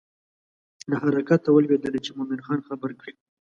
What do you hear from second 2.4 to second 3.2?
خان خبر کړي.